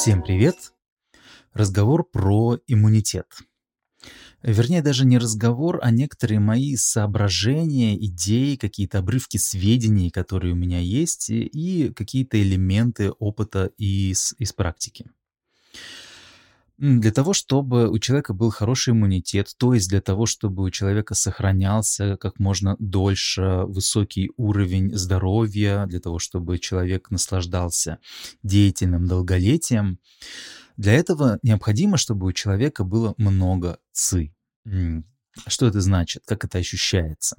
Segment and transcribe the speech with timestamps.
[0.00, 0.74] Всем привет!
[1.52, 3.26] Разговор про иммунитет.
[4.44, 10.78] Вернее, даже не разговор, а некоторые мои соображения, идеи, какие-то обрывки сведений, которые у меня
[10.78, 15.10] есть, и какие-то элементы опыта из, из практики.
[16.78, 21.14] Для того, чтобы у человека был хороший иммунитет, то есть для того, чтобы у человека
[21.14, 27.98] сохранялся как можно дольше высокий уровень здоровья, для того, чтобы человек наслаждался
[28.44, 29.98] деятельным долголетием,
[30.76, 34.32] для этого необходимо, чтобы у человека было много ци.
[35.48, 36.22] Что это значит?
[36.26, 37.36] Как это ощущается?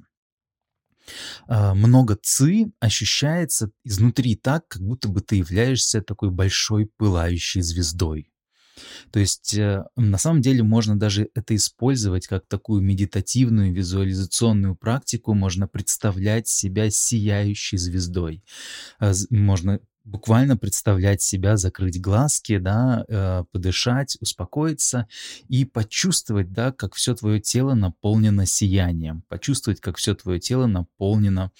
[1.46, 8.29] А, много ци ощущается изнутри так, как будто бы ты являешься такой большой пылающей звездой.
[9.10, 15.34] То есть э, на самом деле можно даже это использовать как такую медитативную визуализационную практику,
[15.34, 18.42] можно представлять себя сияющей звездой.
[19.00, 25.06] Э, можно буквально представлять себя, закрыть глазки, да, э, подышать, успокоиться
[25.48, 31.52] и почувствовать, да, как все твое тело наполнено сиянием, почувствовать, как все твое тело наполнено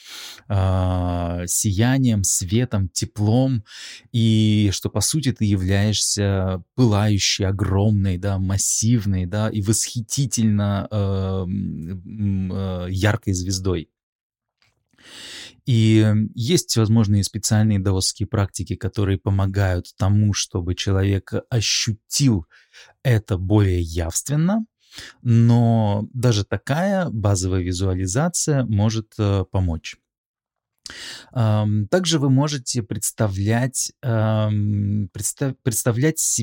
[0.49, 3.65] э, сиянием, светом, теплом,
[4.13, 12.87] и что, по сути, ты являешься пылающей, огромной, да, массивной, да, и восхитительно э, э,
[12.91, 13.89] яркой звездой.
[15.71, 16.05] И
[16.35, 22.45] есть, возможно, и специальные даосские практики, которые помогают тому, чтобы человек ощутил
[23.05, 24.67] это более явственно,
[25.23, 29.95] но даже такая базовая визуализация может э, помочь.
[31.33, 36.43] Также вы можете представлять, представ, представлять,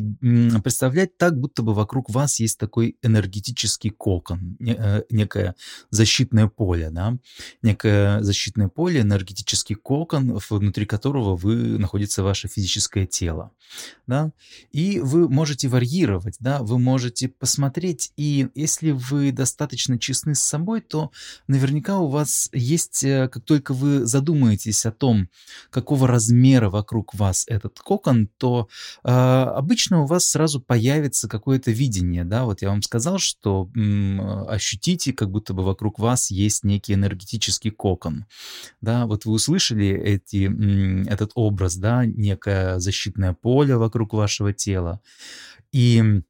[0.63, 5.55] представлять так, будто бы вокруг вас есть такой энергетический кокон, э, некое
[5.89, 7.17] защитное поле, да?
[7.61, 13.51] некое защитное поле, энергетический кокон, внутри которого вы находится ваше физическое тело.
[14.07, 14.31] Да?
[14.71, 16.59] И вы можете варьировать, да?
[16.61, 21.11] вы можете посмотреть, и если вы достаточно честны с собой, то
[21.47, 25.29] наверняка у вас есть, э, как только вы задумаетесь, задумаетесь о том,
[25.69, 28.67] какого размера вокруг вас этот кокон, то
[29.03, 34.21] э, обычно у вас сразу появится какое-то видение, да, вот я вам сказал, что м,
[34.47, 38.25] ощутите, как будто бы вокруг вас есть некий энергетический кокон,
[38.81, 45.01] да, вот вы услышали эти, м, этот образ, да, некое защитное поле вокруг вашего тела,
[45.71, 46.21] и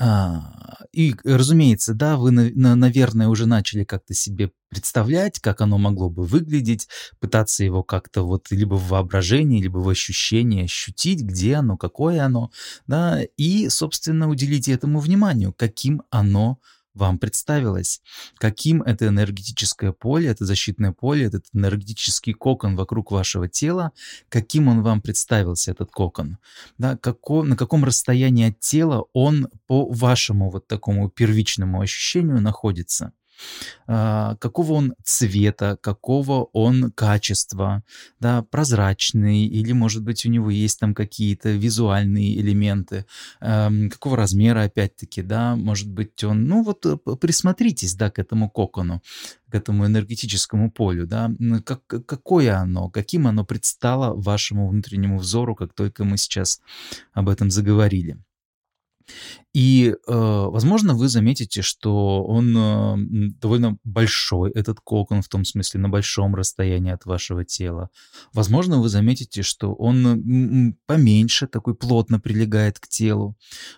[0.00, 6.24] а, и, разумеется, да, вы, наверное, уже начали как-то себе представлять, как оно могло бы
[6.24, 6.88] выглядеть,
[7.20, 12.50] пытаться его как-то вот либо в воображении, либо в ощущении ощутить, где оно, какое оно,
[12.86, 16.58] да, и, собственно, уделите этому вниманию, каким оно
[16.98, 18.02] вам представилось,
[18.36, 23.92] каким это энергетическое поле, это защитное поле, этот энергетический кокон вокруг вашего тела,
[24.28, 26.38] каким он вам представился, этот кокон,
[26.76, 33.12] да, како, на каком расстоянии от тела он по вашему вот такому первичному ощущению находится.
[33.86, 37.82] А, какого он цвета, какого он качества,
[38.20, 43.06] да, прозрачный, или, может быть, у него есть там какие-то визуальные элементы,
[43.40, 49.02] какого размера, опять-таки, да, может быть, он, ну вот э, присмотритесь, да, к этому кокону,
[49.50, 51.30] к этому энергетическому полю, да,
[51.64, 56.60] как, какое оно, каким оно предстало вашему внутреннему взору, как только мы сейчас
[57.12, 58.18] об этом заговорили.
[59.54, 65.80] И, э, возможно, вы заметите, что он э, довольно большой, этот кокон, в том смысле,
[65.80, 67.88] на большом расстоянии от вашего тела.
[68.32, 73.36] Возможно, вы заметите, что он поменьше, такой плотно прилегает к телу.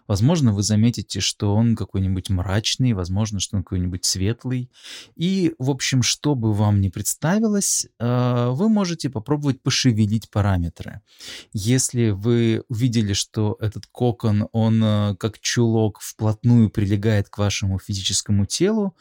[0.09, 4.71] Возможно, вы заметите, что он какой-нибудь мрачный, возможно, что он какой-нибудь светлый.
[5.15, 11.01] И, в общем, что бы вам ни представилось, э, вы можете попробовать пошевелить параметры.
[11.53, 18.97] Если вы увидели, что этот кокон, он как чулок вплотную прилегает к вашему физическому телу,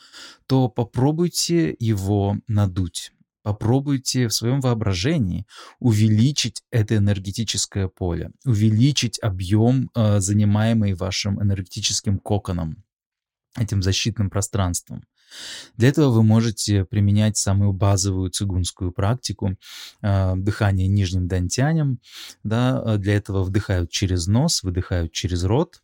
[0.47, 3.13] то попробуйте его надуть.
[3.41, 5.45] Попробуйте в своем воображении
[5.79, 12.83] увеличить это энергетическое поле, увеличить объем, э, занимаемый вашим энергетическим коконом,
[13.57, 15.05] этим защитным пространством.
[15.77, 19.55] Для этого вы можете применять самую базовую цигунскую практику
[20.01, 21.99] э, дыхание нижним дантянем.
[22.43, 25.81] Да, для этого вдыхают через нос, выдыхают через рот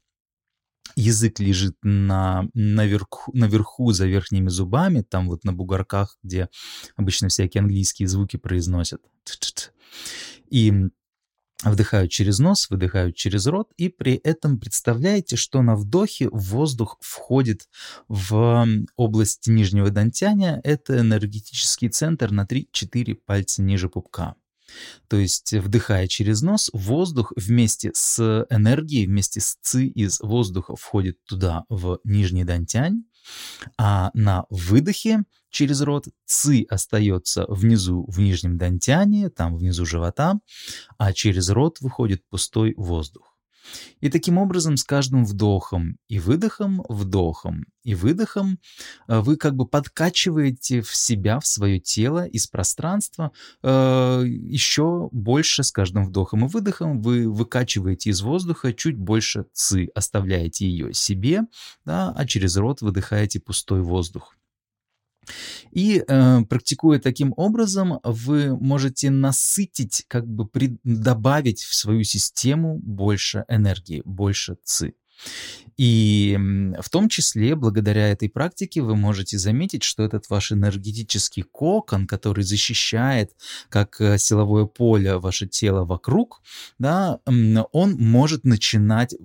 [0.96, 6.50] язык лежит на, наверху, наверху за верхними зубами, там вот на бугорках, где
[6.96, 9.02] обычно всякие английские звуки произносят.
[10.50, 10.74] И
[11.64, 17.70] вдыхают через нос, выдыхают через рот, и при этом представляете, что на вдохе воздух входит
[18.08, 24.36] в область нижнего дантяня, это энергетический центр на 3-4 пальца ниже пупка.
[25.08, 31.18] То есть, вдыхая через нос, воздух вместе с энергией, вместе с ци из воздуха входит
[31.26, 33.04] туда, в нижний дантянь,
[33.78, 40.40] а на выдохе через рот ци остается внизу в нижнем дантяне, там внизу живота,
[40.98, 43.35] а через рот выходит пустой воздух.
[44.02, 48.60] И таким образом с каждым вдохом и выдохом, вдохом и выдохом
[49.08, 53.32] э, вы как бы подкачиваете в себя, в свое тело из пространства
[53.64, 59.90] э, еще больше с каждым вдохом и выдохом вы выкачиваете из воздуха чуть больше ци,
[59.96, 61.42] оставляете ее себе,
[61.86, 64.35] да, а через рот выдыхаете пустой воздух.
[65.76, 72.80] И э, практикуя таким образом, вы можете насытить, как бы при, добавить в свою систему
[72.82, 74.94] больше энергии, больше ци.
[75.78, 76.38] И
[76.80, 82.44] в том числе, благодаря этой практике, вы можете заметить, что этот ваш энергетический кокон, который
[82.44, 83.32] защищает
[83.70, 86.42] как э, силовое поле ваше тело вокруг,
[86.80, 89.16] да, он может начинать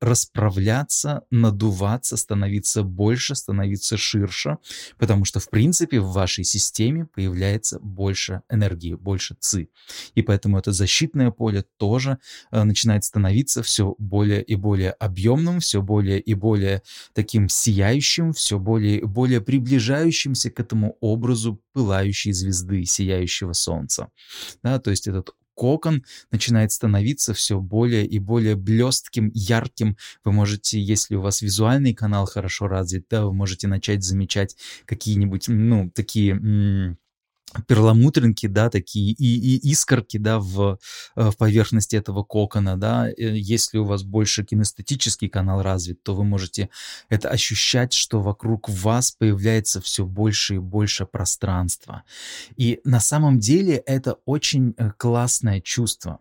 [0.00, 4.58] расправляться, надуваться, становиться больше, становиться ширше,
[4.98, 9.68] потому что, в принципе, в вашей системе появляется больше энергии, больше ци.
[10.14, 12.18] И поэтому это защитное поле тоже
[12.50, 16.82] э, начинает становиться все более и более объемным, все более более и более
[17.14, 24.08] таким сияющим, все более и более приближающимся к этому образу пылающей звезды, сияющего солнца.
[24.62, 29.96] Да, то есть этот кокон начинает становиться все более и более блестким, ярким.
[30.24, 34.56] Вы можете, если у вас визуальный канал хорошо развит, да, вы можете начать замечать
[34.86, 36.96] какие-нибудь, ну, такие
[37.66, 40.78] перламутринки, да, такие и, и искорки, да, в,
[41.16, 46.14] э, в поверхности этого кокона, да, э, если у вас больше кинестетический канал развит, то
[46.14, 46.70] вы можете
[47.08, 52.04] это ощущать, что вокруг вас появляется все больше и больше пространства.
[52.56, 56.20] И на самом деле это очень э, классное чувство.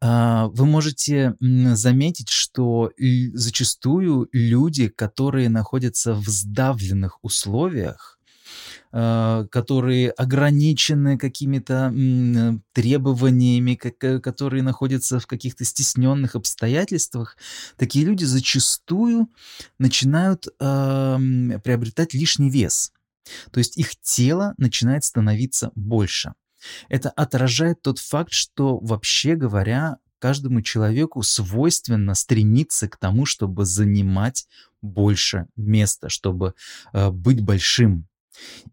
[0.00, 2.92] А, вы можете заметить, что
[3.32, 8.15] зачастую люди, которые находятся в сдавленных условиях,
[9.50, 11.92] которые ограничены какими-то
[12.72, 17.36] требованиями, э, которые находятся в каких-то стесненных обстоятельствах,
[17.76, 19.28] такие люди зачастую
[19.78, 22.92] начинают приобретать лишний вес.
[23.50, 26.34] То есть их тело начинает становиться больше.
[26.88, 34.46] Это отражает тот факт, что вообще говоря, каждому человеку свойственно стремиться к тому, чтобы занимать
[34.82, 36.54] больше места, чтобы
[36.92, 38.08] э, быть большим.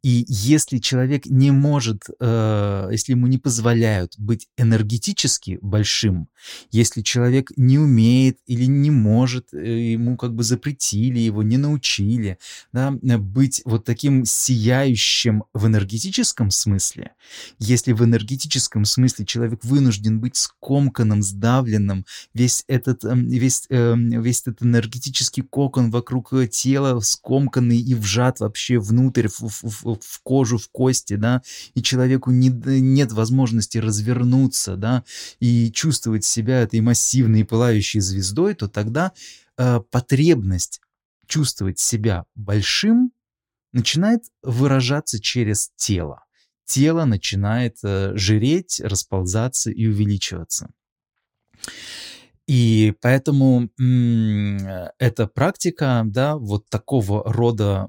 [0.02, 6.28] И если человек не может, э, если ему не позволяют быть энергетически большим,
[6.72, 12.38] если человек не умеет или не может, э, ему как бы запретили, его не научили,
[12.72, 17.12] да, быть вот таким сияющим в энергетическом смысле,
[17.60, 24.42] если в энергетическом смысле человек вынужден быть скомканным, сдавленным, весь этот, эм, весь, эм, весь
[24.42, 30.70] этот энергетический кокон вокруг тела скомканный и вжат вообще внутрь, в, в, в кожу, в
[30.70, 31.42] кости, да,
[31.74, 35.04] и человеку не, нет возможности развернуться, да,
[35.40, 39.12] и чувствовать себя этой массивной пылающей звездой, то тогда
[39.58, 40.82] э, потребность
[41.28, 43.12] чувствовать себя большим
[43.72, 46.24] начинает выражаться через тело.
[46.66, 50.70] Тело начинает э, жиреть, расползаться и увеличиваться.
[52.46, 53.70] И поэтому
[55.00, 57.88] эта практика, да, вот такого рода,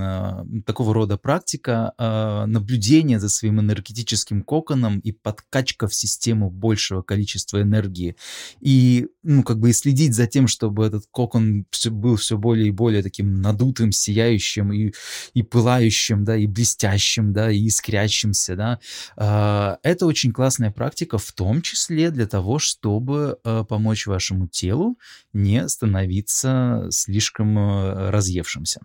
[0.00, 7.02] а, такого рода практика а, наблюдения за своим энергетическим коконом и подкачка в систему большего
[7.02, 8.16] количества энергии.
[8.60, 12.68] И, ну, как бы и следить за тем, чтобы этот кокон все, был все более
[12.68, 14.92] и более таким надутым, сияющим и,
[15.34, 18.80] и пылающим, да, и блестящим, да, и искрящимся, да.
[19.16, 24.98] А, это очень классная практика, в том числе для того, чтобы помочь помочь вашему телу
[25.34, 28.80] не становиться слишком э, разъевшимся.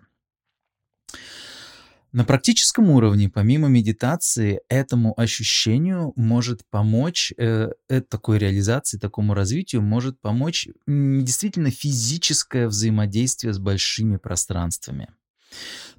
[2.12, 9.82] На практическом уровне, помимо медитации, этому ощущению может помочь, э, э, такой реализации, такому развитию
[9.82, 15.08] может помочь действительно физическое взаимодействие с большими пространствами.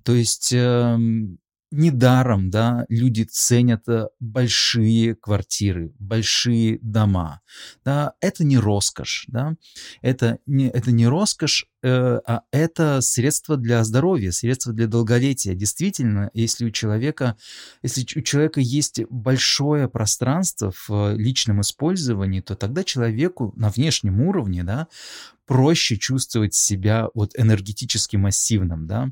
[0.03, 0.97] То есть э,
[1.71, 7.41] недаром, да, люди ценят э, большие квартиры, большие дома,
[7.85, 9.55] да, это не роскошь, да,
[10.01, 15.53] это не, это не роскошь, э, а это средство для здоровья, средство для долголетия.
[15.53, 17.37] Действительно, если у человека,
[17.83, 24.21] если у человека есть большое пространство в э, личном использовании, то тогда человеку на внешнем
[24.21, 24.87] уровне, да,
[25.45, 29.11] проще чувствовать себя вот энергетически массивным, да,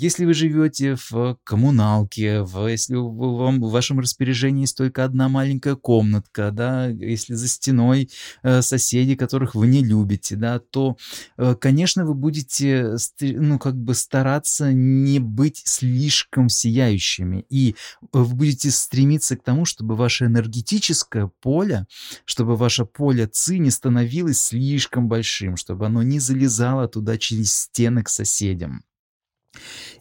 [0.00, 5.28] Если вы живете в коммуналке, в, если у- вам, в вашем распоряжении есть только одна
[5.28, 8.08] маленькая комнатка, да, если за стеной
[8.44, 10.96] э, соседи, которых вы не любите, да, то,
[11.36, 17.74] э, конечно, вы будете, ну, как бы стараться не быть слишком сияющими, и
[18.12, 21.88] вы будете стремиться к тому, чтобы ваше энергетическое поле,
[22.24, 28.04] чтобы ваше поле ЦИ не становилось слишком большим, чтобы оно не залезало туда через стены
[28.04, 28.84] к соседям.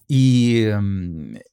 [0.07, 0.75] И,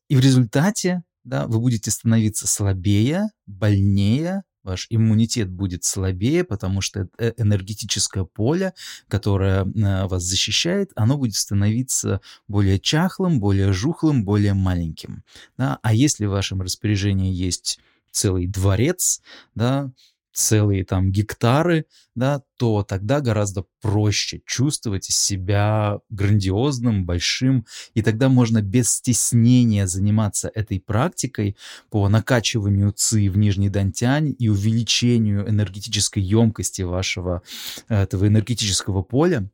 [0.08, 7.08] и в результате да, вы будете становиться слабее, больнее, ваш иммунитет будет слабее, потому что
[7.18, 8.72] э- энергетическое поле,
[9.08, 15.22] которое э, вас защищает, оно будет становиться более чахлым, более жухлым, более маленьким.
[15.56, 15.78] Да?
[15.82, 17.78] А если в вашем распоряжении есть
[18.10, 19.20] целый дворец,
[19.54, 19.90] да,
[20.34, 27.64] целые там гектары, да, то тогда гораздо проще чувствовать себя грандиозным, большим,
[27.94, 31.56] и тогда можно без стеснения заниматься этой практикой
[31.88, 37.42] по накачиванию ЦИ в нижний дантянь и увеличению энергетической емкости вашего
[37.88, 39.48] этого энергетического поля,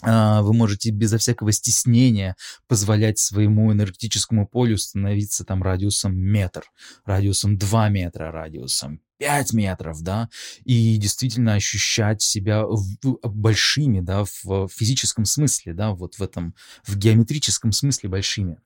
[0.00, 2.36] а, вы можете безо всякого стеснения
[2.66, 6.62] позволять своему энергетическому полю становиться там радиусом метр,
[7.04, 10.28] радиусом 2 метра, радиусом 5 метров, да,
[10.64, 16.96] и действительно ощущать себя в- большими, да, в физическом смысле, да, вот в этом, в
[16.96, 18.58] геометрическом смысле большими.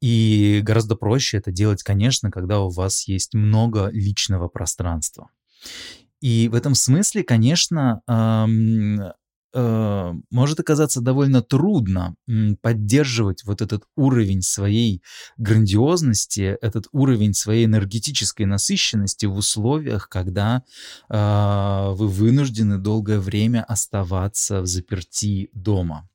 [0.00, 5.30] И гораздо проще это делать, конечно, когда у вас есть много личного пространства.
[6.20, 9.12] И в этом смысле, конечно, ам,
[9.54, 12.14] э, может оказаться довольно трудно
[12.60, 15.02] поддерживать вот этот уровень своей
[15.36, 20.62] грандиозности, этот уровень своей энергетической насыщенности в условиях, когда
[21.08, 26.08] а, вы вынуждены долгое время оставаться в заперти дома.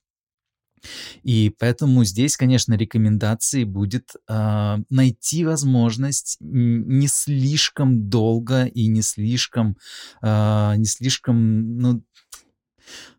[1.23, 9.77] И поэтому здесь, конечно, рекомендацией будет а, найти возможность не слишком долго и не слишком,
[10.21, 12.03] а, не слишком, ну,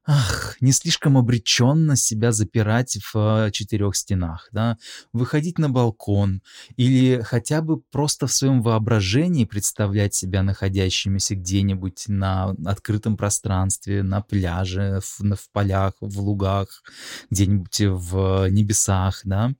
[0.06, 4.78] ах, не слишком обреченно себя запирать в а, четырех стенах, да,
[5.12, 6.42] выходить на балкон
[6.76, 14.22] или хотя бы просто в своем воображении представлять себя находящимися где-нибудь на открытом пространстве, на
[14.22, 16.82] пляже, в, в полях, в лугах,
[17.30, 19.52] где-нибудь в небесах, да.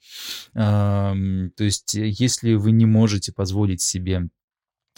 [0.55, 4.38] То есть, э, если вы не можете позволить себе э,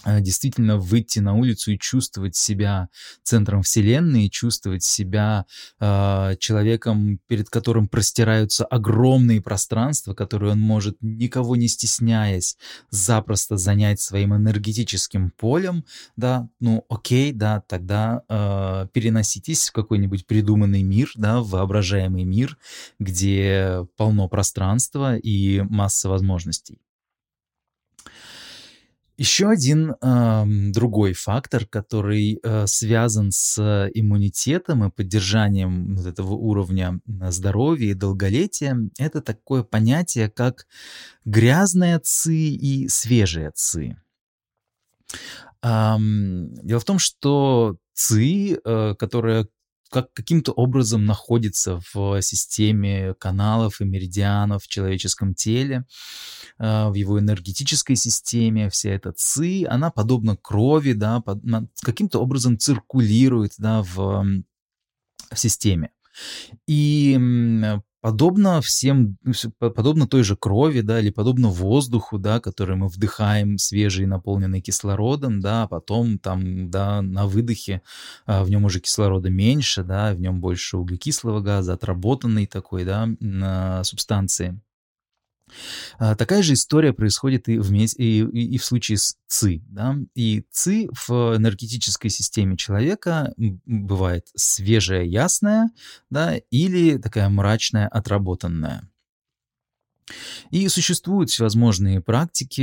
[0.04, 2.88] действительно выйти на улицу и чувствовать себя
[3.22, 5.46] центром вселенной, и чувствовать себя
[5.78, 12.56] э, человеком, перед которым простираются огромные пространства, которые он может, никого не стесняясь,
[12.90, 15.84] запросто занять своим энергетическим полем,
[16.16, 22.58] да, ну окей, да, тогда э, переноситесь в какой-нибудь придуманный мир, да, воображаемый мир,
[22.98, 26.78] где полно пространства и масса возможностей.
[29.20, 33.60] Еще один ам, другой фактор, который э, связан с
[33.92, 40.66] иммунитетом и поддержанием вот этого уровня здоровья и долголетия, это такое понятие, как
[41.26, 43.98] грязная ци и свежая ци.
[45.60, 49.46] Ам, Дело в том, что ЦИ, э, которая
[49.90, 55.84] как каким-то образом находится в системе каналов и меридианов в человеческом теле,
[56.58, 61.22] э, в его энергетической системе, вся эта ЦИ, она подобна крови, да,
[61.82, 64.24] каким-то образом циркулирует, да, в,
[65.30, 65.90] в системе.
[66.66, 67.18] И
[68.00, 73.58] подобно всем, ну, подобно той же крови, да, или подобно воздуху, да, который мы вдыхаем
[73.58, 77.82] свежий, наполненный кислородом, да, а потом там, да, на выдохе
[78.26, 83.08] а, в нем уже кислорода меньше, да, в нем больше углекислого газа, отработанной такой, да,
[83.42, 84.60] а, субстанции.
[85.98, 89.62] А, Такая же история происходит и, вместе, и, и- в случае с ЦИ.
[89.68, 89.96] Да?
[90.14, 93.32] И ЦИ в энергетической системе человека
[93.66, 95.70] бывает свежая, ясная,
[96.10, 98.89] да, или такая мрачная, отработанная.
[100.50, 102.60] И существуют всевозможные практики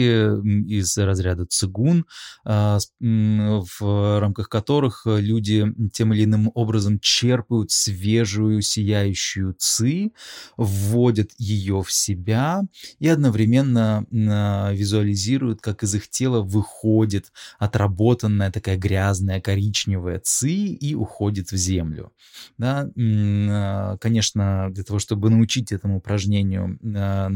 [0.68, 2.06] из разряда цигун,
[2.46, 10.12] а, в рамках которых э, люди тем или иным образом черпают свежую сияющую ци,
[10.58, 12.63] вводят ее в себя
[13.00, 20.96] и одновременно а, визуализируют, как из их тела выходит отработанная такая грязная коричневая ци и
[20.96, 22.12] уходит в землю.
[22.58, 26.77] Да, а, конечно, для того, чтобы научить этому упражнению,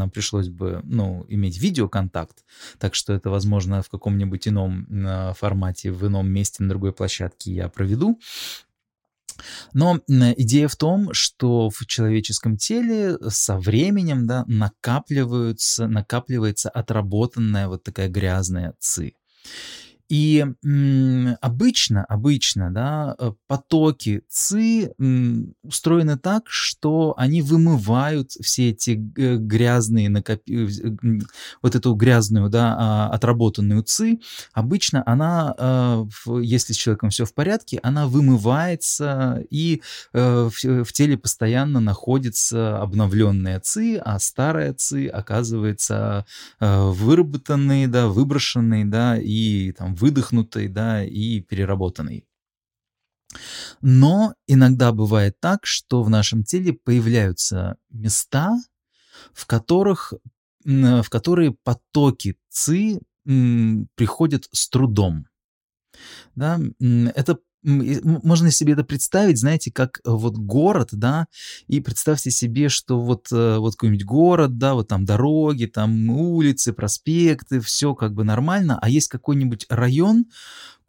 [0.01, 2.43] нам пришлось бы, ну, иметь видеоконтакт,
[2.79, 7.53] так что это, возможно, в каком-нибудь ином а, формате, в ином месте, на другой площадке
[7.53, 8.20] я проведу.
[9.74, 17.84] Но идея в том, что в человеческом теле со временем да, накапливаются, накапливается отработанная вот
[17.84, 19.13] такая грязная ци.
[20.12, 20.46] И
[21.39, 24.89] обычно, обычно, да, э, потоки ЦИ
[25.63, 30.65] устроены так, что они вымывают все эти грязные, накопи...
[30.65, 31.20] Э,
[31.62, 34.20] вот эту грязную, да, а, отработанную ЦИ.
[34.51, 36.06] Обычно она, э,
[36.41, 44.01] если с человеком все в порядке, она вымывается, и в теле постоянно находится обновленная ЦИ,
[44.03, 46.25] а старая ЦИ оказывается
[46.60, 52.25] выработанной, да, выброшенной, да, и там выдохнутой, да, и переработанной.
[53.81, 58.58] Но иногда бывает так, что в нашем теле появляются места,
[59.34, 60.13] в которых,
[60.65, 65.27] в которые потоки ЦИ приходят с трудом.
[66.36, 66.60] Да?
[67.15, 71.27] Это можно себе это представить, знаете, как э, вот город, да,
[71.68, 76.74] и представьте себе, что вот, э, вот какой-нибудь город, да, вот там дороги, там улицы,
[76.74, 80.25] проспекты, все как бы нормально, а есть какой-нибудь район,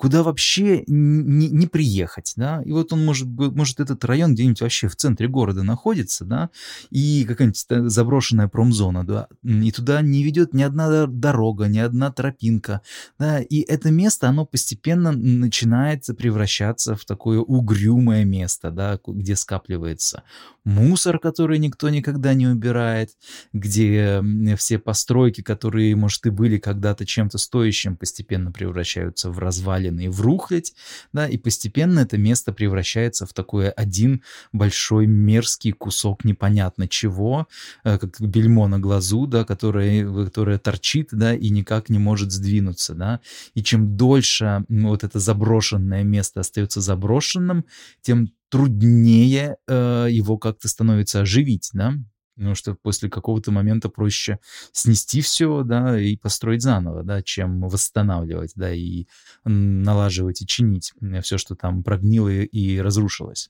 [0.02, 4.88] куда вообще не, не приехать, да, и вот он может, может этот район где-нибудь вообще
[4.88, 6.50] в центре города находится, да,
[6.90, 12.80] и какая-нибудь заброшенная промзона, да, и туда не ведет ни одна дорога, ни одна тропинка,
[13.16, 20.24] да, и это место, оно постепенно начинает превращаться в такое угрюмое место, да, где скапливается
[20.64, 23.10] мусор, который никто никогда не убирает,
[23.52, 24.20] где
[24.56, 30.20] все постройки, которые, может, и были когда-то чем-то стоящим, постепенно превращаются в развалины и в
[30.20, 30.74] рухлядь,
[31.12, 34.22] да, и постепенно это место превращается в такой один
[34.52, 37.48] большой мерзкий кусок непонятно чего,
[37.84, 42.94] э, как бельмо на глазу, да, которое, которое торчит, да, и никак не может сдвинуться,
[42.94, 43.20] да,
[43.54, 47.64] и чем дольше вот это заброшенное место остается заброшенным,
[48.00, 51.94] тем труднее э, его как-то становится оживить, да,
[52.42, 54.40] потому что после какого-то момента проще
[54.72, 59.06] снести все, да, и построить заново, да, чем восстанавливать, да, и
[59.44, 63.48] налаживать и чинить все, что там прогнило и разрушилось.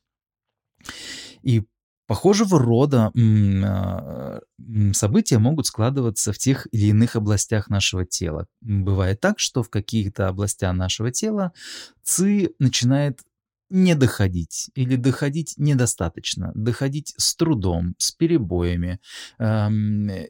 [1.41, 1.63] И
[2.07, 3.13] похожего рода
[3.65, 4.41] а,
[4.93, 8.47] события могут складываться в тех или иных областях нашего тела.
[8.61, 11.53] Бывает так, что в каких-то областях нашего тела
[12.03, 13.21] ЦИ начинает
[13.73, 19.01] не доходить или доходить недостаточно, доходить с трудом, с перебоями.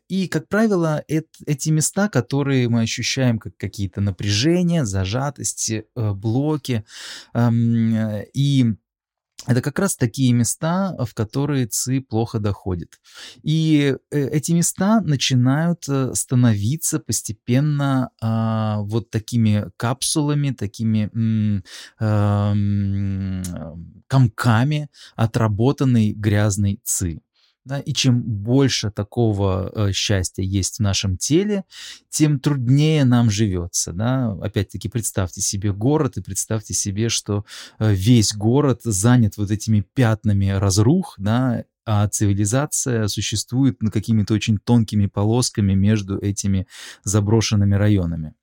[0.08, 6.84] И, как правило, эти места, которые мы ощущаем как какие-то напряжения, зажатости, э, блоки,
[7.34, 8.74] и
[9.46, 13.00] это как раз такие места, в которые ЦИ плохо доходит.
[13.42, 21.64] И э, эти места начинают э, становиться постепенно а, вот такими капсулами, такими м,
[22.00, 23.42] м,
[24.06, 27.20] комками отработанной грязной ЦИ.
[27.64, 31.64] Да, и чем больше такого э, счастья есть в нашем теле,
[32.08, 33.92] тем труднее нам живется.
[33.92, 34.32] Да?
[34.42, 37.44] Опять-таки, представьте себе город и представьте себе, что
[37.78, 45.06] э, весь город занят вот этими пятнами разрух, да, а цивилизация существует какими-то очень тонкими
[45.06, 46.66] полосками между этими
[47.04, 48.34] заброшенными районами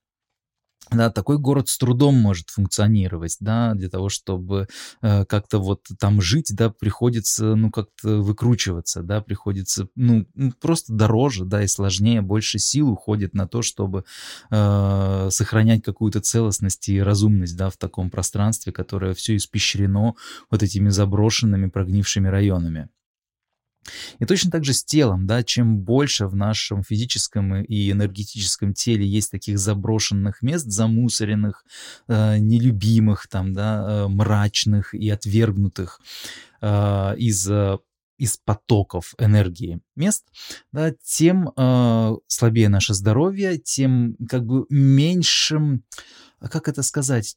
[0.92, 4.68] да, такой город с трудом может функционировать, да, для того, чтобы
[5.02, 10.26] э, как-то вот там жить, да, приходится, ну, как-то выкручиваться, да, приходится, ну,
[10.60, 14.04] просто дороже, да, и сложнее, больше сил уходит на то, чтобы
[14.50, 20.16] э, сохранять какую-то целостность и разумность, да, в таком пространстве, которое все испещрено
[20.50, 22.90] вот этими заброшенными, прогнившими районами.
[24.20, 29.08] И точно так же с телом, да, чем больше в нашем физическом и энергетическом теле
[29.08, 31.64] есть таких заброшенных мест, замусоренных,
[32.08, 36.00] э, нелюбимых, там, да, э, мрачных и отвергнутых
[36.62, 37.50] э, из
[38.20, 40.26] из потоков энергии мест,
[40.74, 45.84] да, тем э, слабее наше здоровье, тем как бы меньшим
[46.48, 47.36] как это сказать,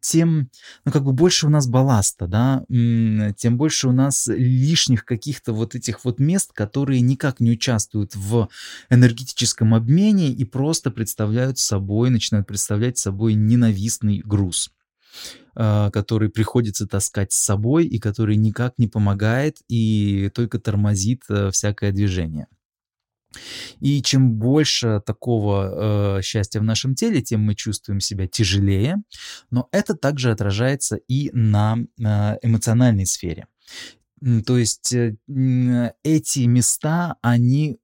[0.00, 0.50] тем,
[0.84, 5.74] ну, как бы больше у нас балласта, да, тем больше у нас лишних каких-то вот
[5.74, 8.48] этих вот мест, которые никак не участвуют в
[8.90, 14.70] энергетическом обмене и просто представляют собой, начинают представлять собой ненавистный груз
[15.54, 21.50] а, который приходится таскать с собой и который никак не помогает и только тормозит э,
[21.50, 22.46] всякое движение.
[23.80, 28.96] И чем больше такого э, счастья в нашем теле, тем мы чувствуем себя тяжелее.
[29.50, 33.46] Но это также отражается и на э, эмоциональной сфере.
[34.46, 35.16] То есть э,
[36.04, 37.78] эти места, они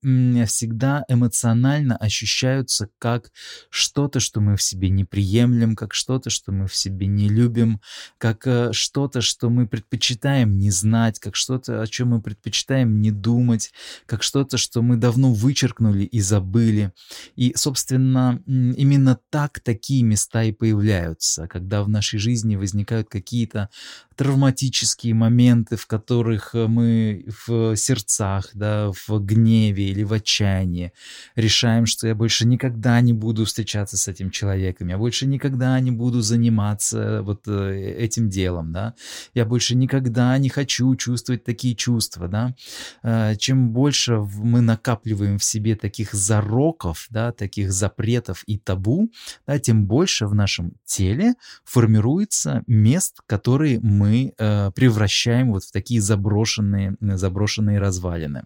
[0.46, 3.32] всегда эмоционально ощущаются как
[3.70, 7.80] что-то, что мы в себе не приемлем, как что-то, что мы в себе не любим,
[8.18, 13.10] как э, что-то, что мы предпочитаем не знать, как что-то, о чем мы предпочитаем не
[13.10, 13.72] думать,
[14.06, 16.92] как что-то, что мы давно вычеркнули и забыли.
[17.34, 23.70] И, собственно, именно так такие места и появляются, когда в нашей жизни возникают какие-то
[24.14, 30.92] травматические моменты, в которых э, мы в сердцах, да, в гневе или в отчаянии
[31.36, 35.90] решаем, что я больше никогда не буду встречаться с этим человеком, я больше никогда не
[35.90, 38.94] буду заниматься вот э, этим делом, да,
[39.34, 42.54] я больше никогда не хочу чувствовать такие чувства, да.
[43.02, 49.10] Э, чем больше мы накапливаем в себе таких зароков, да, таких запретов и табу,
[49.46, 56.00] да, тем больше в нашем теле формируется мест, которые мы э, превращаем вот в такие
[56.18, 58.44] заброшенные, заброшенные развалины.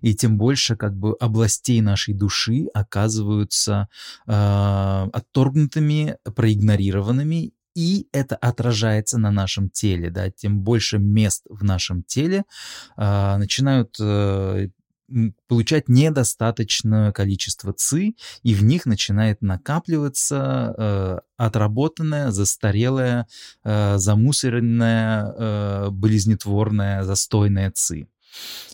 [0.00, 3.88] И тем больше как бы областей нашей души оказываются
[4.26, 12.02] э, отторгнутыми, проигнорированными, и это отражается на нашем теле, да, тем больше мест в нашем
[12.02, 12.44] теле
[12.96, 14.68] э, начинают э,
[15.48, 23.26] получать недостаточное количество ЦИ, и в них начинает накапливаться э, отработанная, застарелая,
[23.64, 28.08] э, замусоренная, э, болезнетворная, застойная ЦИ.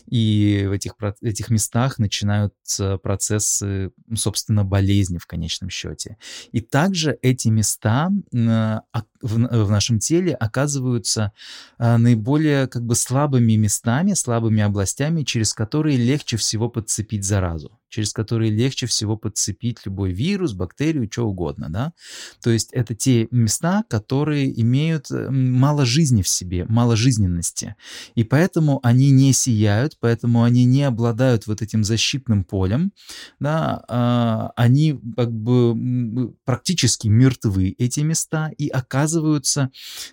[0.07, 6.17] И в этих, этих местах начинаются процессы, собственно, болезни в конечном счете.
[6.51, 11.31] И также эти места в, в нашем теле оказываются
[11.77, 18.13] а, наиболее как бы слабыми местами, слабыми областями, через которые легче всего подцепить заразу через
[18.13, 21.93] которые легче всего подцепить любой вирус, бактерию, что угодно, да.
[22.41, 27.75] То есть это те места, которые имеют э, мало жизни в себе, мало жизненности,
[28.15, 32.93] и поэтому они не сияют, поэтому они не обладают вот этим защитным полем,
[33.39, 39.69] да, а, они как бы практически мертвы, эти места, и оказываются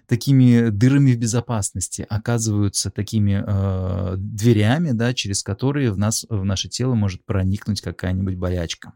[0.06, 6.68] такими дырами в безопасности, оказываются такими э, дверями, да, через которые в нас, в наше
[6.68, 8.92] тело может проникнуть возникнуть какая-нибудь болячка,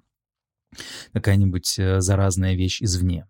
[1.13, 3.29] какая-нибудь э, заразная вещь извне.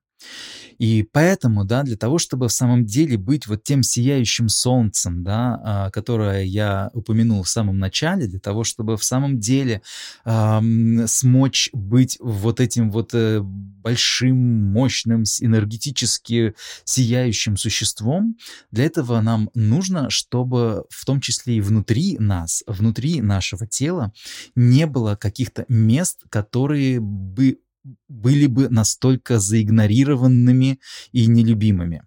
[0.79, 5.61] И поэтому, да, для того, чтобы в самом деле быть вот тем сияющим солнцем, да,
[5.63, 9.83] а, которое я упомянул в самом начале, для того, чтобы в самом деле
[10.25, 14.37] эм, смочь быть вот этим вот э, большим,
[14.73, 16.55] мощным, энергетически
[16.85, 18.37] сияющим существом,
[18.71, 24.13] для этого нам нужно, чтобы в том числе и внутри нас, внутри нашего тела
[24.55, 27.59] не было каких-то мест, которые бы
[28.09, 30.81] были бы настолько заигнорированными
[31.13, 32.03] и нелюбимыми.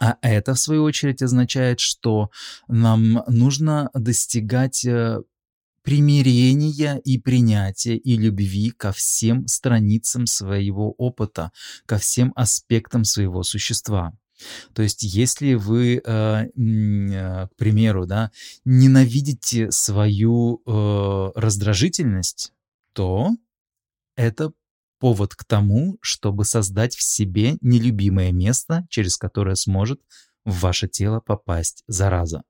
[0.00, 2.30] А это, в свою очередь, означает, что
[2.66, 5.20] нам нужно достигать э,
[5.82, 11.52] примирения и принятия и любви ко всем страницам своего опыта,
[11.86, 14.12] ко всем аспектам своего существа.
[14.74, 16.48] То есть, если вы, э, э,
[17.48, 18.32] к примеру, да,
[18.64, 20.62] ненавидите свою
[21.36, 22.52] раздражительность,
[22.92, 23.30] то
[24.16, 24.52] это
[25.02, 30.00] повод к тому, чтобы создать в себе нелюбимое место, через которое сможет
[30.44, 32.44] в ваше тело попасть зараза.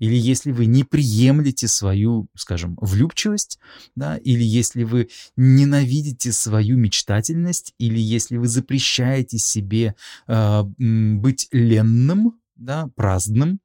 [0.00, 3.58] Или если вы не приемлете свою, скажем, влюбчивость,
[3.96, 9.94] да, или если вы ненавидите свою мечтательность, или если вы запрещаете себе
[10.28, 13.60] э, быть ленным, да, праздным,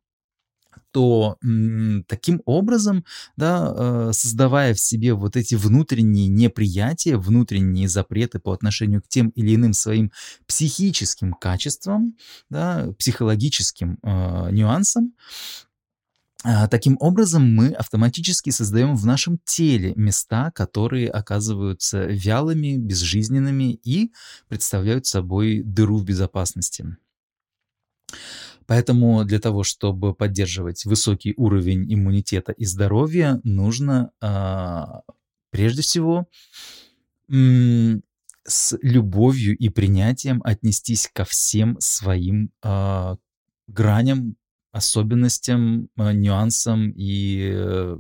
[0.92, 1.38] то
[2.08, 3.06] таким образом,
[3.38, 9.30] да, э, создавая в себе вот эти внутренние неприятия, внутренние запреты по отношению к тем
[9.30, 10.12] или иным своим
[10.48, 12.16] психическим качествам,
[12.50, 15.14] да, психологическим э, нюансам,
[16.44, 24.14] а, Таким образом, мы автоматически создаем в нашем теле места, которые оказываются вялыми, безжизненными и
[24.48, 26.96] представляют собой дыру в безопасности.
[28.70, 35.02] Поэтому для того, чтобы поддерживать высокий уровень иммунитета и здоровья, нужно а,
[35.50, 36.28] прежде всего
[37.28, 43.18] с любовью и принятием отнестись ко всем своим а,
[43.66, 44.36] граням,
[44.72, 47.98] особенностям, а, нюансам и э, э,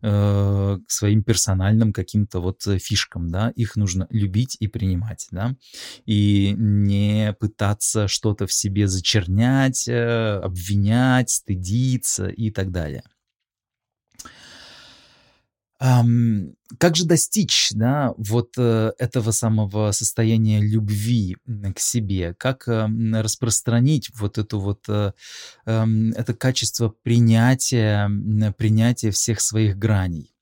[0.00, 5.56] к своим персональным каким-то вот э, фишкам, да, их нужно любить и принимать, да,
[6.04, 13.02] и не пытаться что-то в себе зачернять, э, обвинять, стыдиться и так далее.
[15.78, 21.36] Ам, как же достичь, да, вот э, этого самого состояния любви
[21.74, 22.34] к себе?
[22.34, 25.12] Как э, распространить вот эту вот э,
[25.66, 28.08] эм, это качество принятия,
[28.56, 30.32] принятия всех своих граней?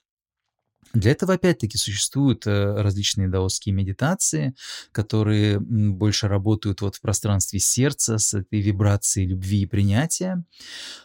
[0.93, 4.55] Для этого, опять-таки, существуют различные даосские медитации,
[4.93, 10.45] которые больше работают вот в пространстве сердца с этой вибрацией любви и принятия.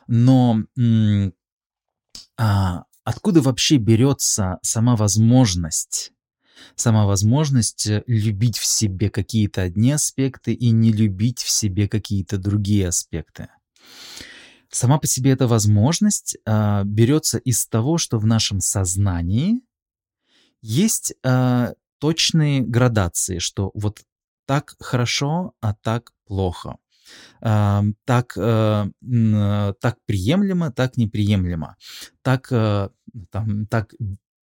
[0.06, 0.64] Но
[2.38, 6.12] а, Откуда вообще берется сама возможность
[6.76, 12.38] сама возможность э, любить в себе какие-то одни аспекты и не любить в себе какие-то
[12.38, 13.50] другие аспекты.
[14.72, 19.62] Сама по себе эта возможность а, берется из того, что в нашем сознании
[20.62, 24.04] есть а, точные градации, что вот
[24.46, 26.78] так хорошо, а так плохо
[28.06, 28.92] так, э,
[29.80, 31.76] так приемлемо, так неприемлемо,
[32.22, 32.90] так, э,
[33.30, 33.94] там, так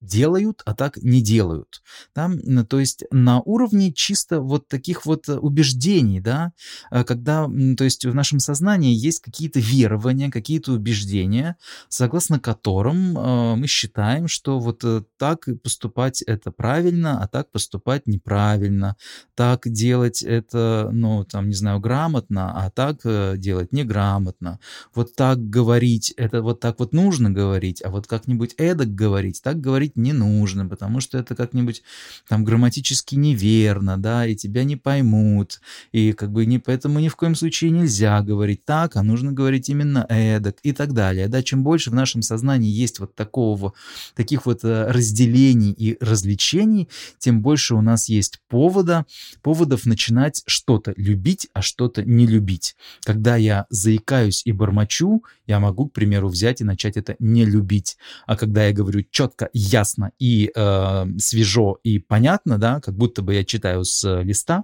[0.03, 1.81] делают, а так не делают.
[2.13, 2.29] Да?
[2.69, 6.51] То есть на уровне чисто вот таких вот э, убеждений, да,
[6.91, 11.57] э, когда, то есть в нашем сознании есть какие-то верования, какие-то убеждения,
[11.89, 14.83] согласно которым э, мы считаем, что вот
[15.17, 18.95] так поступать это правильно, а так поступать неправильно,
[19.35, 23.01] так делать это, ну, там, не знаю, грамотно, а так
[23.39, 24.59] делать неграмотно,
[24.93, 29.59] вот так говорить, это вот так вот нужно говорить, а вот как-нибудь эдак говорить, так
[29.59, 31.83] говорить говорить не нужно, потому что это как-нибудь
[32.27, 35.61] там грамматически неверно, да, и тебя не поймут,
[35.93, 39.69] и как бы не, поэтому ни в коем случае нельзя говорить так, а нужно говорить
[39.69, 43.73] именно эдак и так далее, да, чем больше в нашем сознании есть вот такого,
[44.15, 46.87] таких вот э, разделений и развлечений,
[47.19, 49.05] тем больше у нас есть повода,
[49.41, 52.75] поводов начинать что-то любить, а что-то не любить.
[53.05, 57.97] Когда я заикаюсь и бормочу, я могу, к примеру, взять и начать это не любить.
[58.25, 59.49] А когда я говорю четко,
[59.83, 64.63] ясно и э, свежо и понятно, да, как будто бы я читаю с листа, а,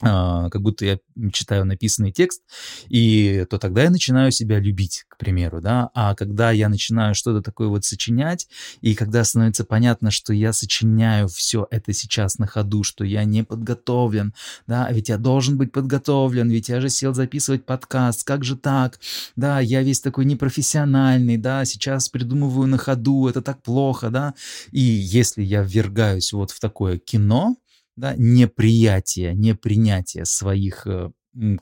[0.00, 0.98] как будто я
[1.32, 2.42] читаю написанный текст,
[2.88, 7.42] и то тогда я начинаю себя любить, к примеру, да, а когда я начинаю что-то
[7.42, 8.48] такое вот сочинять,
[8.80, 13.42] и когда становится понятно, что я сочиняю все это сейчас на ходу, что я не
[13.42, 14.32] подготовлен,
[14.66, 18.98] да, ведь я должен быть подготовлен, ведь я же сел записывать подкаст, как же так,
[19.36, 24.34] да, я весь такой непрофессиональный, да, сейчас придумываю на ходу, это так плохо, да,
[24.72, 27.56] и если я ввергаюсь вот в такое кино,
[28.00, 31.10] да, неприятие, непринятие своих э,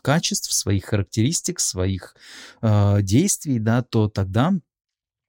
[0.02, 2.14] качеств, своих характеристик, своих
[2.62, 4.52] э, действий, да, то тогда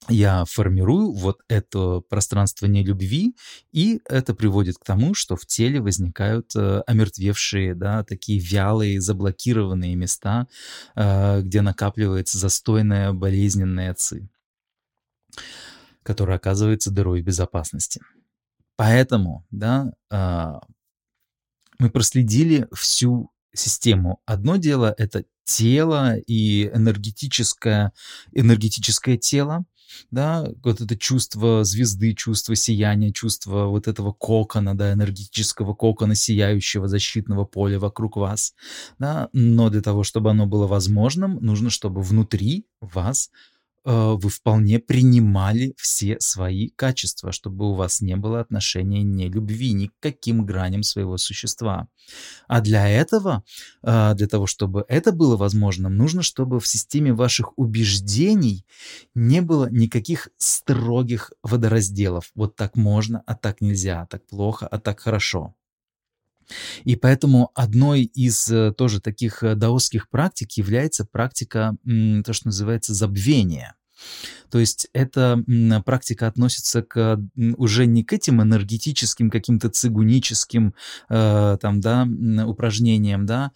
[0.07, 3.35] я формирую вот это пространство нелюбви,
[3.71, 9.95] и это приводит к тому, что в теле возникают э, омертвевшие, да, такие вялые, заблокированные
[9.95, 10.47] места,
[10.95, 14.29] э, где накапливается застойная болезненная ци,
[16.03, 18.01] которая оказывается дырой безопасности.
[18.77, 20.53] Поэтому, да, э,
[21.79, 24.21] мы проследили всю систему.
[24.25, 27.91] Одно дело— это тело и энергетическое,
[28.33, 29.65] энергетическое тело,
[30.11, 36.87] да, вот это чувство звезды, чувство сияния, чувство вот этого кокона, да, энергетического кокона, сияющего
[36.87, 38.53] защитного поля вокруг вас,
[38.99, 43.31] да, но для того, чтобы оно было возможным, нужно, чтобы внутри вас
[43.91, 49.88] вы вполне принимали все свои качества, чтобы у вас не было отношения не любви ни
[49.88, 51.88] к каким граням своего существа.
[52.47, 53.43] А для этого,
[53.84, 58.65] э, для того, чтобы это было возможным, нужно, чтобы в системе ваших убеждений
[59.15, 62.32] не было никаких строгих водоразделов.
[62.36, 65.56] Вот так можно, а так нельзя, а так плохо, а так хорошо.
[66.84, 72.93] И поэтому одной из э, тоже таких э, даосских практик является практика, то, что называется
[72.93, 73.75] забвение.
[74.49, 75.43] То есть эта
[75.85, 77.19] практика относится к,
[77.57, 80.73] уже не к этим энергетическим каким-то цигуническим
[81.09, 82.07] э, там, да,
[82.45, 83.51] упражнениям, да,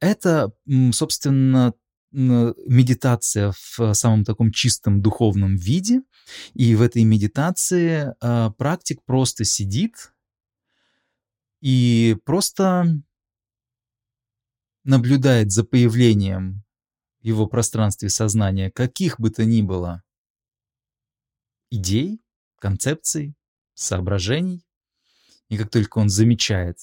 [0.00, 0.52] это,
[0.92, 1.74] собственно,
[2.10, 6.00] медитация в самом таком чистом духовном виде,
[6.54, 10.12] и в этой медитации э, практик просто сидит
[11.60, 13.02] и просто
[14.84, 16.62] наблюдает за появлением
[17.28, 20.02] его пространстве сознания каких бы то ни было
[21.70, 22.20] идей,
[22.58, 23.34] концепций,
[23.74, 24.64] соображений.
[25.48, 26.78] И как только он замечает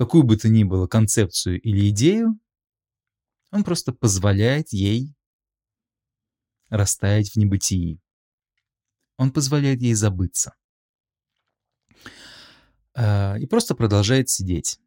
[0.00, 2.40] какую бы то ни было концепцию или идею,
[3.50, 5.14] он просто позволяет ей
[6.70, 8.00] растаять в небытии.
[9.18, 10.54] Он позволяет ей забыться.
[12.94, 14.80] Э, и просто продолжает сидеть.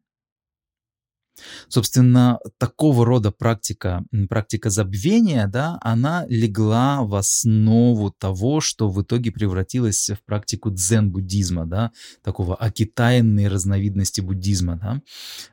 [1.68, 9.32] Собственно, такого рода практика, практика забвения, да, она легла в основу того, что в итоге
[9.32, 11.92] превратилось в практику дзен-буддизма, да,
[12.22, 15.02] такого окитаянной разновидности буддизма, да,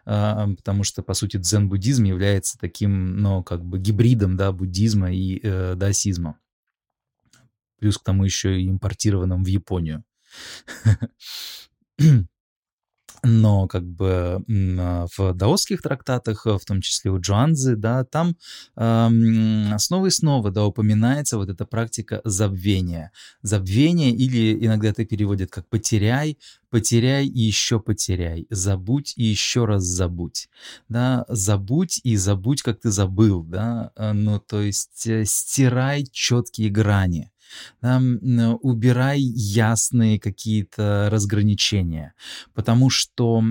[0.04, 5.40] а, потому что, по сути, дзен-буддизм является таким, ну, как бы гибридом, да, буддизма и
[5.42, 6.38] э, даосизма.
[7.78, 10.04] Плюс к тому еще и импортированным в Японию.
[13.22, 14.44] Но как бы
[14.78, 18.36] а, в даосских трактатах, в том числе у Джуанзы, да, там
[18.76, 23.12] э, снова и снова, да, упоминается вот эта практика забвения.
[23.42, 26.38] Забвение или иногда это переводят как «потеряй»,
[26.70, 30.48] «потеряй и еще потеряй», «забудь и еще раз забудь»,
[30.88, 37.29] да, «забудь и забудь, как ты забыл», да, ну, то есть э, стирай четкие грани,
[37.82, 42.14] убирай ясные какие-то разграничения,
[42.54, 43.42] потому что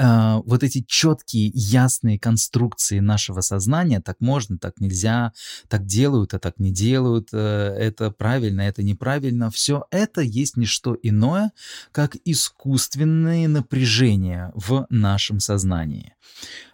[0.00, 5.32] Uh, вот эти четкие, ясные конструкции нашего сознания, так можно, так нельзя,
[5.66, 10.66] так делают, а так не делают, uh, это правильно, это неправильно, все это есть не
[10.66, 11.50] что иное,
[11.90, 16.14] как искусственные напряжения в нашем сознании.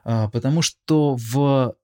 [0.05, 1.77] Uh, потому что в,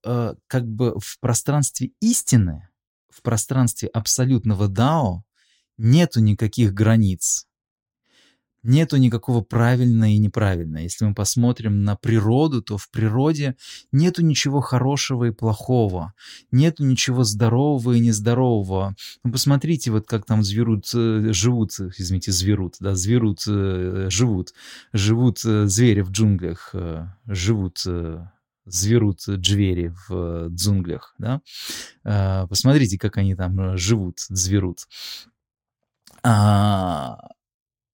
[0.47, 2.69] как бы в пространстве истины,
[3.11, 5.25] в пространстве абсолютного Дао
[5.79, 7.47] нету никаких границ,
[8.63, 10.79] нету никакого правильно и неправильно.
[10.79, 13.57] Если мы посмотрим на природу, то в природе
[13.93, 16.13] нету ничего хорошего и плохого,
[16.51, 18.95] нету ничего здорового и нездорового.
[19.25, 24.53] Ну, посмотрите, вот как там зверут, э, живут, извините, зверут, да, зверут, э, живут,
[24.93, 26.75] живут э, звери в джунглях,
[27.27, 27.79] живут
[28.65, 31.41] зверут джвери в э, джунглях, да,
[32.05, 34.87] а, посмотрите, как они там э, живут, зверут.
[36.23, 37.19] А,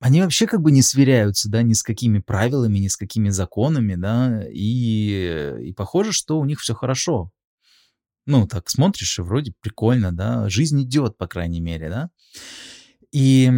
[0.00, 3.94] они вообще как бы не сверяются, да, ни с какими правилами, ни с какими законами,
[3.94, 7.30] да, и, и похоже, что у них все хорошо.
[8.26, 12.10] Ну, так смотришь, и вроде прикольно, да, жизнь идет, по крайней мере, да.
[13.12, 13.50] И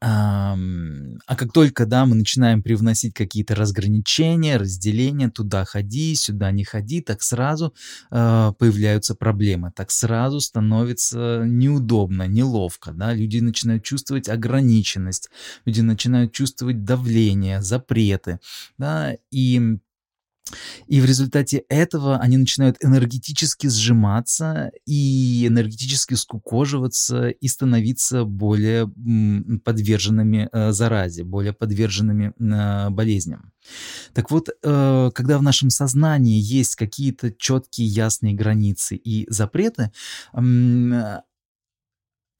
[0.00, 7.00] а как только, да, мы начинаем привносить какие-то разграничения, разделения, туда ходи, сюда не ходи,
[7.00, 7.74] так сразу
[8.10, 15.30] э, появляются проблемы, так сразу становится неудобно, неловко, да, люди начинают чувствовать ограниченность,
[15.64, 18.40] люди начинают чувствовать давление, запреты,
[18.78, 19.78] да, и
[20.86, 28.90] и в результате этого они начинают энергетически сжиматься и энергетически скукоживаться и становиться более
[29.64, 33.52] подверженными э, заразе, более подверженными э, болезням.
[34.14, 39.90] Так вот, э, когда в нашем сознании есть какие-то четкие, ясные границы и запреты,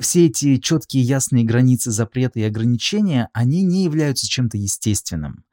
[0.00, 5.44] все эти четкие, ясные границы, запреты и ограничения, они не являются чем-то естественным.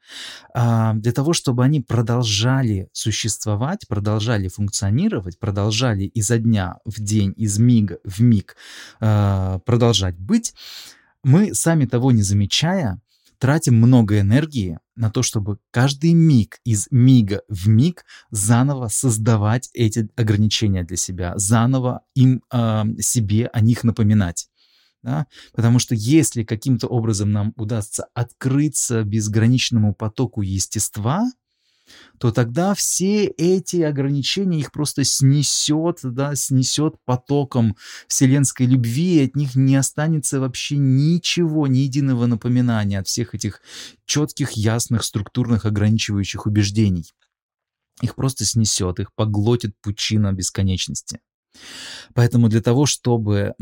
[0.54, 7.58] А, для того, чтобы они продолжали существовать, продолжали функционировать, продолжали изо дня в день, из
[7.58, 8.56] мига в миг
[9.00, 10.54] а, продолжать быть,
[11.22, 13.00] мы, сами того не замечая,
[13.38, 20.08] тратим много энергии на то, чтобы каждый миг из мига в миг заново создавать эти
[20.16, 24.48] ограничения для себя, заново им э, себе о них напоминать.
[25.06, 25.28] Да?
[25.52, 31.30] Потому что если каким-то образом нам удастся открыться безграничному потоку естества,
[32.18, 37.76] то тогда все эти ограничения их просто снесет, да, снесет потоком
[38.08, 43.60] вселенской любви, и от них не останется вообще ничего, ни единого напоминания от всех этих
[44.06, 47.04] четких, ясных, структурных, ограничивающих убеждений.
[48.02, 51.20] Их просто снесет, их поглотит пучина бесконечности.
[52.14, 53.54] Поэтому для того, чтобы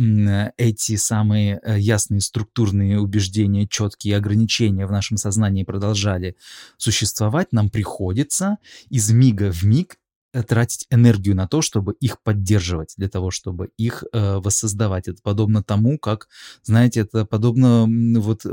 [0.57, 6.37] эти самые э, ясные структурные убеждения, четкие ограничения в нашем сознании продолжали
[6.77, 8.59] существовать, нам приходится
[8.91, 9.97] из мига в миг
[10.43, 15.09] тратить энергию на то, чтобы их поддерживать, для того, чтобы их э, воссоздавать.
[15.09, 16.29] Это подобно тому, как,
[16.63, 17.87] знаете, это подобно
[18.21, 18.51] вот э,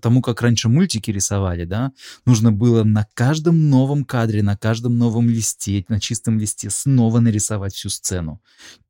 [0.00, 1.92] тому, как раньше мультики рисовали, да?
[2.24, 7.74] Нужно было на каждом новом кадре, на каждом новом листе, на чистом листе снова нарисовать
[7.74, 8.40] всю сцену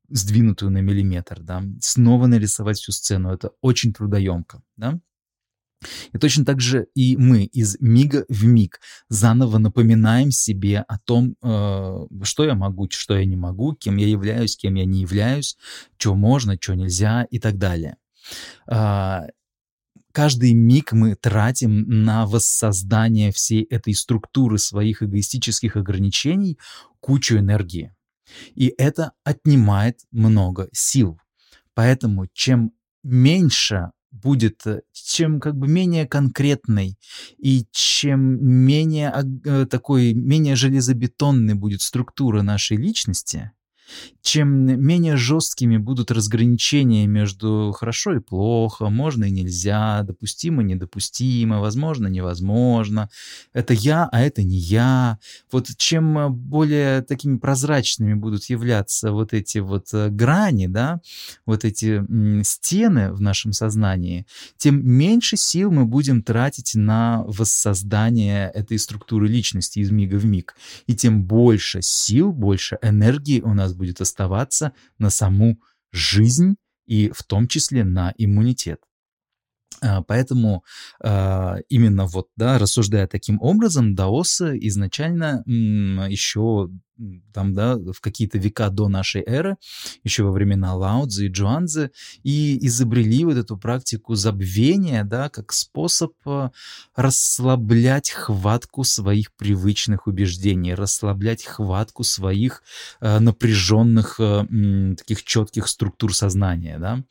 [0.09, 4.99] сдвинутую на миллиметр, да, снова нарисовать всю сцену, это очень трудоемко, да.
[6.13, 11.35] И точно так же и мы из мига в миг заново напоминаем себе о том,
[11.41, 15.57] э, что я могу, что я не могу, кем я являюсь, кем я не являюсь,
[15.97, 17.97] что можно, что нельзя и так далее.
[18.67, 19.27] Э,
[20.11, 26.57] каждый миг мы тратим на воссоздание всей этой структуры своих эгоистических ограничений
[26.99, 27.93] кучу энергии.
[28.55, 31.19] И это отнимает много сил.
[31.73, 32.71] Поэтому чем
[33.03, 33.91] меньше
[34.21, 36.97] будет, э, чем как бы менее конкретной
[37.37, 39.13] и чем менее
[39.45, 43.51] э, такой, менее железобетонной будет структура нашей личности,
[44.21, 52.07] чем менее жесткими будут разграничения между хорошо и плохо, можно и нельзя, допустимо, недопустимо, возможно,
[52.07, 53.09] невозможно,
[53.53, 55.17] это я, а это не я.
[55.49, 60.99] Вот чем более такими прозрачными будут являться вот эти вот э, грани, да,
[61.45, 62.03] вот эти
[62.43, 64.25] стены в нашем сознании,
[64.57, 70.55] тем меньше сил мы будем тратить на воссоздание этой структуры личности из мига в миг.
[70.87, 75.61] И тем больше сил, больше энергии у нас будет оставаться на саму
[75.91, 78.81] жизнь и в том числе на иммунитет.
[79.81, 80.63] А, поэтому
[81.03, 86.69] а, именно вот, да, рассуждая таким образом, даосы изначально еще
[87.33, 89.57] там, да, в какие-то века до нашей эры,
[90.03, 91.91] еще во времена Лаудзы и Джуанзы,
[92.23, 96.51] и изобрели вот эту практику забвения, да, как способ а,
[96.95, 102.63] расслаблять хватку своих привычных убеждений, расслаблять хватку своих
[103.01, 104.19] напряженных
[104.97, 107.03] таких четких структур сознания, да,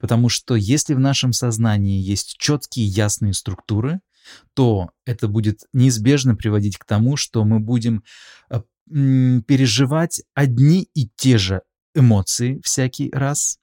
[0.00, 4.00] потому что если в нашем сознании есть четкие ясные структуры,
[4.54, 8.02] то это будет неизбежно приводить к тому, что мы будем
[8.50, 11.62] э, переживать одни и те же
[11.94, 13.58] эмоции всякий раз.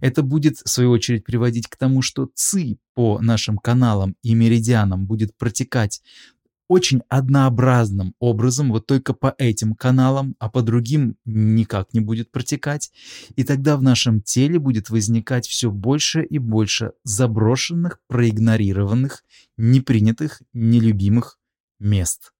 [0.00, 5.06] Это будет, в свою очередь, приводить к тому, что ЦИ по нашим каналам и меридианам
[5.06, 6.02] будет протекать
[6.70, 12.92] очень однообразным образом, вот только по этим каналам, а по другим никак не будет протекать.
[13.34, 19.24] И тогда в нашем теле будет возникать все больше и больше заброшенных, проигнорированных,
[19.56, 21.40] непринятых, нелюбимых
[21.80, 22.32] мест,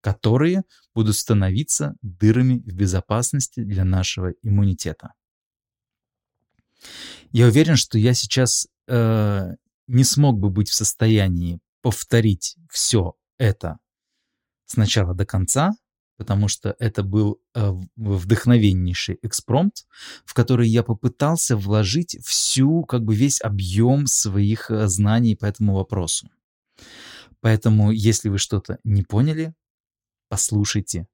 [0.00, 0.64] которые
[0.96, 5.12] будут становиться дырами в безопасности для нашего иммунитета.
[7.32, 9.50] Я уверен, что я сейчас э,
[9.86, 13.76] не смог бы быть в состоянии повторить все это
[14.64, 15.72] сначала до конца,
[16.16, 19.86] потому что это был э, вдохновеннейший экспромт,
[20.24, 25.74] в который я попытался вложить всю, как бы весь объем своих э, знаний по этому
[25.74, 26.30] вопросу.
[27.40, 29.52] Поэтому, если вы что-то не поняли,
[30.28, 31.06] послушайте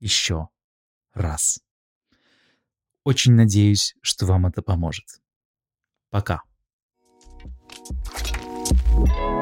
[0.00, 0.48] еще
[1.12, 1.60] раз.
[3.04, 5.20] Очень надеюсь, что вам это поможет.
[6.10, 6.42] Пока.
[8.68, 9.37] thank you